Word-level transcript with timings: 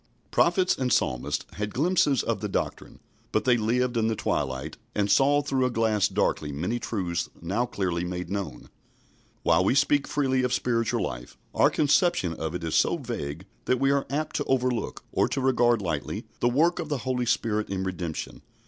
Prophets 0.31 0.75
and 0.75 0.91
Psalmists 0.91 1.45
had 1.57 1.75
glimpses 1.75 2.23
of 2.23 2.41
the 2.41 2.49
doctrine, 2.49 2.97
but 3.31 3.45
they 3.45 3.55
lived 3.55 3.95
in 3.95 4.07
the 4.07 4.15
twilight, 4.15 4.75
and 4.95 5.11
saw 5.11 5.43
through 5.43 5.63
a 5.63 5.69
glass 5.69 6.07
darkly 6.07 6.51
many 6.51 6.79
truths 6.79 7.29
now 7.39 7.67
clearly 7.67 8.03
made 8.03 8.27
known. 8.27 8.69
While 9.43 9.63
we 9.63 9.75
speak 9.75 10.07
freely 10.07 10.41
of 10.41 10.53
spiritual 10.53 11.03
life, 11.03 11.37
our 11.53 11.69
conception 11.69 12.33
of 12.33 12.55
it 12.55 12.63
is 12.63 12.73
so 12.73 12.97
vague 12.97 13.45
that 13.65 13.79
we 13.79 13.91
are 13.91 14.07
apt 14.09 14.35
to 14.37 14.43
overlook, 14.45 15.03
or 15.11 15.27
to 15.27 15.39
regard 15.39 15.83
lightly, 15.83 16.25
the 16.39 16.49
work 16.49 16.79
of 16.79 16.89
the 16.89 16.97
Holy 17.05 17.27
Spirit 17.27 17.69
in 17.69 17.83
redemption. 17.83 18.41